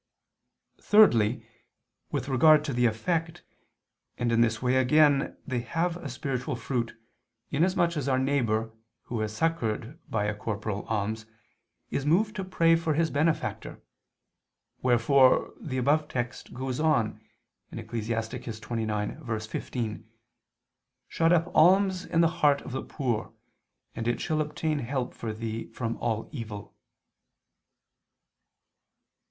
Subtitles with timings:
[0.81, 1.45] Thirdly,
[2.09, 3.43] with regard to the effect,
[4.17, 6.99] and in this way again, they have a spiritual fruit,
[7.51, 8.71] inasmuch as our neighbor,
[9.03, 11.27] who is succored by a corporal alms,
[11.91, 13.79] is moved to pray for his benefactor;
[14.81, 17.21] wherefore the above text goes on
[17.71, 18.07] (Ecclus.
[18.09, 20.03] 29:15):
[21.07, 23.31] "Shut up alms in the heart of the poor,
[23.95, 26.75] and it shall obtain help for thee from all evil."